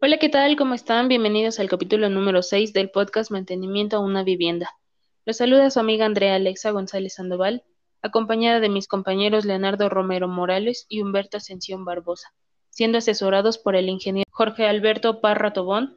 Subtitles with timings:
[0.00, 0.54] Hola, ¿qué tal?
[0.54, 1.08] ¿Cómo están?
[1.08, 4.70] Bienvenidos al capítulo número 6 del podcast Mantenimiento a una vivienda.
[5.24, 7.64] Los saluda su amiga Andrea Alexa González Sandoval,
[8.00, 12.32] acompañada de mis compañeros Leonardo Romero Morales y Humberto Ascensión Barbosa,
[12.70, 15.96] siendo asesorados por el ingeniero Jorge Alberto Parra Tobón,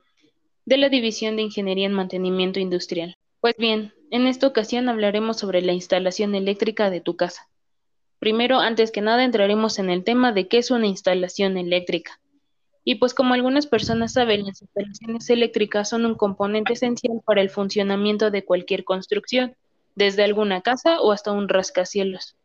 [0.66, 3.14] de la División de Ingeniería en Mantenimiento Industrial.
[3.40, 7.50] Pues bien, en esta ocasión hablaremos sobre la instalación eléctrica de tu casa.
[8.18, 12.20] Primero, antes que nada, entraremos en el tema de qué es una instalación eléctrica.
[12.84, 17.50] Y pues como algunas personas saben, las instalaciones eléctricas son un componente esencial para el
[17.50, 19.56] funcionamiento de cualquier construcción,
[19.96, 22.36] desde alguna casa o hasta un rascacielos.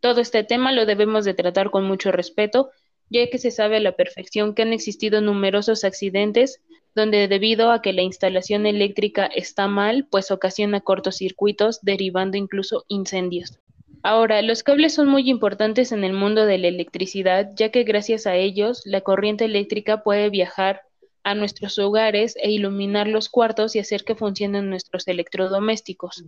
[0.00, 2.70] Todo este tema lo debemos de tratar con mucho respeto,
[3.10, 6.60] ya que se sabe a la perfección que han existido numerosos accidentes
[6.94, 13.58] donde debido a que la instalación eléctrica está mal, pues ocasiona cortocircuitos, derivando incluso incendios.
[14.02, 18.26] Ahora, los cables son muy importantes en el mundo de la electricidad, ya que gracias
[18.26, 20.82] a ellos la corriente eléctrica puede viajar
[21.22, 26.24] a nuestros hogares e iluminar los cuartos y hacer que funcionen nuestros electrodomésticos.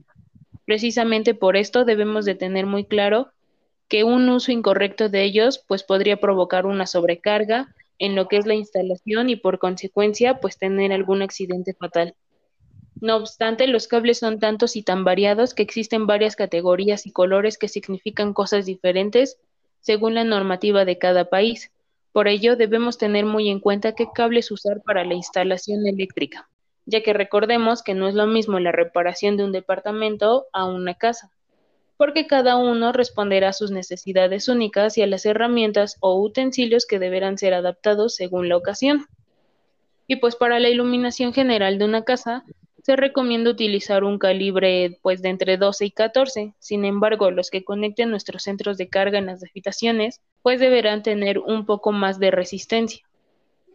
[0.66, 3.30] Precisamente por esto debemos de tener muy claro
[3.88, 8.46] que un uso incorrecto de ellos pues podría provocar una sobrecarga en lo que es
[8.46, 12.14] la instalación y por consecuencia pues tener algún accidente fatal.
[13.02, 17.58] No obstante, los cables son tantos y tan variados que existen varias categorías y colores
[17.58, 19.40] que significan cosas diferentes
[19.80, 21.72] según la normativa de cada país.
[22.12, 26.48] Por ello, debemos tener muy en cuenta qué cables usar para la instalación eléctrica,
[26.86, 30.94] ya que recordemos que no es lo mismo la reparación de un departamento a una
[30.94, 31.32] casa,
[31.96, 37.00] porque cada uno responderá a sus necesidades únicas y a las herramientas o utensilios que
[37.00, 39.06] deberán ser adaptados según la ocasión.
[40.06, 42.44] Y pues para la iluminación general de una casa,
[42.82, 46.54] se recomienda utilizar un calibre pues de entre 12 y 14.
[46.58, 51.38] Sin embargo, los que conecten nuestros centros de carga en las habitaciones pues deberán tener
[51.38, 53.06] un poco más de resistencia.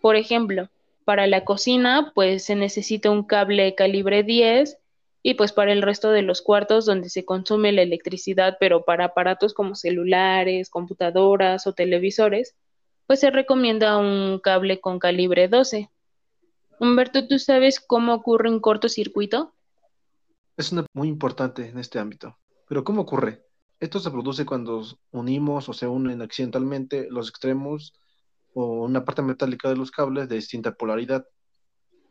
[0.01, 0.69] Por ejemplo,
[1.05, 4.77] para la cocina pues se necesita un cable calibre 10
[5.23, 9.05] y pues para el resto de los cuartos donde se consume la electricidad, pero para
[9.05, 12.55] aparatos como celulares, computadoras o televisores,
[13.07, 15.89] pues se recomienda un cable con calibre 12.
[16.79, 19.53] Humberto, ¿tú sabes cómo ocurre un cortocircuito?
[20.57, 22.37] Es una muy importante en este ámbito.
[22.67, 23.43] Pero ¿cómo ocurre?
[23.79, 27.93] Esto se produce cuando unimos o se unen accidentalmente los extremos
[28.53, 31.25] o una parte metálica de los cables de distinta polaridad.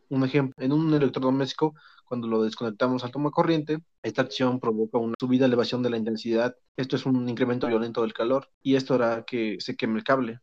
[0.09, 1.73] Un ejemplo, en un electrodoméstico,
[2.05, 6.55] cuando lo desconectamos al toma corriente, esta acción provoca una subida elevación de la intensidad.
[6.75, 10.39] Esto es un incremento violento del calor y esto hará que se queme el cable.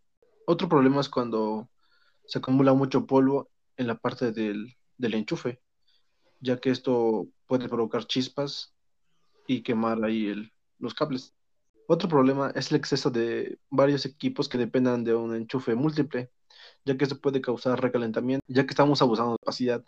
[0.46, 1.68] Otro problema es cuando
[2.26, 5.60] se acumula mucho polvo en la parte del, enchufe,
[6.40, 8.74] ya que esto puede provocar chispas
[9.46, 11.34] y quemar ahí el, los cables.
[11.86, 16.30] Otro problema es el exceso de varios equipos que dependan de un enchufe múltiple,
[16.84, 19.84] ya que esto puede causar recalentamiento, ya que estamos abusando de capacidad.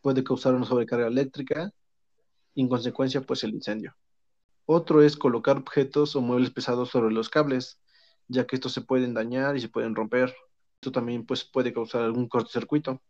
[0.00, 1.72] Puede causar una sobrecarga eléctrica
[2.54, 3.94] y en consecuencia pues el incendio.
[4.64, 7.80] Otro es colocar objetos o muebles pesados sobre los cables,
[8.28, 10.34] ya que estos se pueden dañar y se pueden romper.
[10.82, 13.00] Esto también pues, puede causar algún cortocircuito.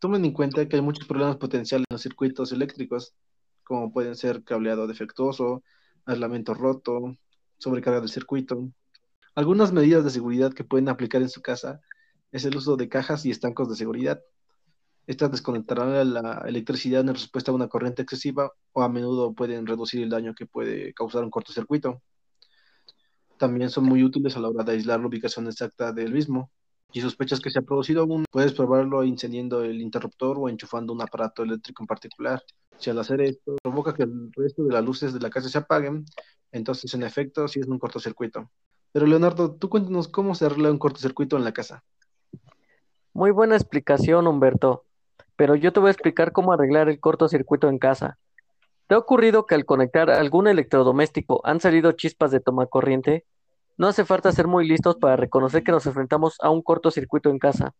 [0.00, 3.14] Tomen en cuenta que hay muchos problemas potenciales en los circuitos eléctricos,
[3.64, 5.64] como pueden ser cableado defectuoso,
[6.04, 7.16] aislamiento roto,
[7.56, 8.70] sobrecarga del circuito.
[9.34, 11.80] Algunas medidas de seguridad que pueden aplicar en su casa
[12.32, 14.20] es el uso de cajas y estancos de seguridad.
[15.06, 20.02] Estas desconectarán la electricidad en respuesta a una corriente excesiva o a menudo pueden reducir
[20.02, 22.02] el daño que puede causar un cortocircuito.
[23.38, 26.50] También son muy útiles a la hora de aislar la ubicación exacta del mismo
[26.92, 31.02] y sospechas que se ha producido un, puedes probarlo incendiando el interruptor o enchufando un
[31.02, 32.42] aparato eléctrico en particular.
[32.78, 35.58] Si al hacer esto provoca que el resto de las luces de la casa se
[35.58, 36.04] apaguen,
[36.52, 38.50] entonces en efecto sí es un cortocircuito.
[38.92, 41.84] Pero Leonardo, tú cuéntanos cómo se arregla un cortocircuito en la casa.
[43.12, 44.84] Muy buena explicación, Humberto.
[45.36, 48.18] Pero yo te voy a explicar cómo arreglar el cortocircuito en casa.
[48.88, 53.24] ¿Te ha ocurrido que al conectar algún electrodoméstico han salido chispas de toma corriente?
[53.76, 57.38] No hace falta ser muy listos para reconocer que nos enfrentamos a un cortocircuito en
[57.38, 57.74] casa.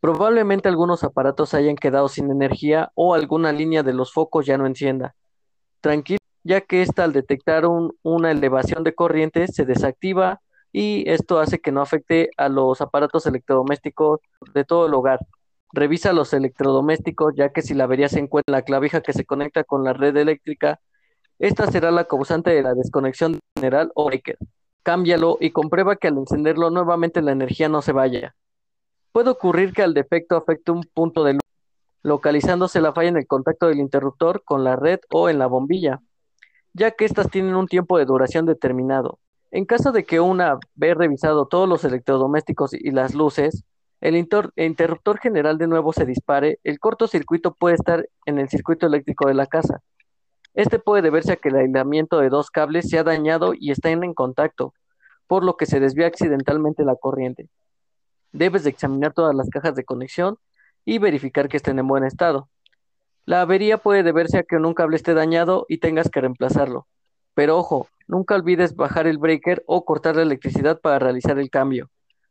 [0.00, 4.66] Probablemente algunos aparatos hayan quedado sin energía o alguna línea de los focos ya no
[4.66, 5.16] encienda.
[5.80, 7.64] Tranquilo, ya que esta al detectar
[8.02, 10.40] una elevación de corriente se desactiva
[10.72, 14.20] y esto hace que no afecte a los aparatos electrodomésticos
[14.54, 15.18] de todo el hogar.
[15.72, 19.24] Revisa los electrodomésticos ya que si la avería se encuentra en la clavija que se
[19.24, 20.80] conecta con la red eléctrica,
[21.40, 24.38] esta será la causante de la desconexión general o breaker
[24.82, 28.34] cámbialo y comprueba que al encenderlo nuevamente la energía no se vaya.
[29.12, 31.42] Puede ocurrir que al defecto afecte un punto de luz,
[32.02, 36.00] localizándose la falla en el contacto del interruptor con la red o en la bombilla,
[36.72, 39.18] ya que éstas tienen un tiempo de duración determinado.
[39.50, 43.64] En caso de que una vez revisado todos los electrodomésticos y las luces,
[44.00, 49.26] el interruptor general de nuevo se dispare, el cortocircuito puede estar en el circuito eléctrico
[49.26, 49.80] de la casa.
[50.54, 54.02] Este puede deberse a que el aislamiento de dos cables se ha dañado y están
[54.04, 54.74] en contacto,
[55.26, 57.48] por lo que se desvía accidentalmente la corriente.
[58.32, 60.38] Debes de examinar todas las cajas de conexión
[60.84, 62.48] y verificar que estén en buen estado.
[63.24, 66.86] La avería puede deberse a que un cable esté dañado y tengas que reemplazarlo.
[67.34, 71.90] Pero ojo, nunca olvides bajar el breaker o cortar la electricidad para realizar el cambio.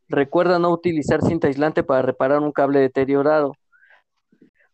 [0.10, 3.54] Recuerda no utilizar cinta aislante para reparar un cable deteriorado.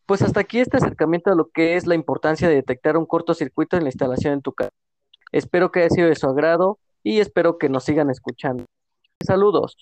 [0.05, 3.77] Pues hasta aquí este acercamiento a lo que es la importancia de detectar un cortocircuito
[3.77, 4.73] en la instalación en tu casa.
[5.31, 8.65] Espero que haya sido de su agrado y espero que nos sigan escuchando.
[9.25, 9.77] Saludos.